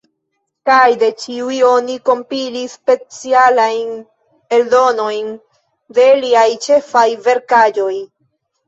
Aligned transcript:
Kaj 0.69 0.85
de 1.03 1.09
ĉiuj 1.23 1.57
oni 1.71 1.97
kompilis 2.11 2.73
specialajn 2.79 3.93
eldonojn 4.59 5.33
de 5.99 6.11
iliaj 6.19 6.49
ĉefaj 6.69 7.09
verkaĵoj. 7.31 7.97